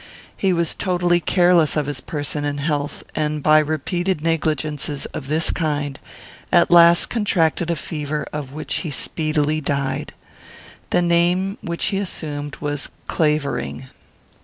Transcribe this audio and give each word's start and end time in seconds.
He 0.35 0.51
was 0.51 0.73
totally 0.73 1.19
careless 1.19 1.77
of 1.77 1.85
his 1.85 2.01
person 2.01 2.43
and 2.43 2.59
health, 2.59 3.03
and, 3.13 3.43
by 3.43 3.59
repeated 3.59 4.21
negligences 4.23 5.05
of 5.13 5.27
this 5.27 5.51
kind, 5.51 5.99
at 6.51 6.71
last 6.71 7.05
contracted 7.11 7.69
a 7.69 7.75
fever 7.75 8.25
of 8.33 8.51
which 8.51 8.77
he 8.77 8.89
speedily 8.89 9.61
died. 9.61 10.13
The 10.89 11.03
name 11.03 11.59
which 11.61 11.85
he 11.93 11.99
assumed 11.99 12.55
was 12.61 12.89
Clavering. 13.05 13.89